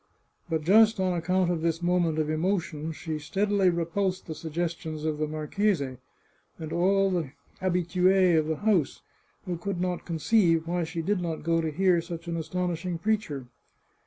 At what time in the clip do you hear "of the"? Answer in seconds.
5.05-5.27, 8.39-8.55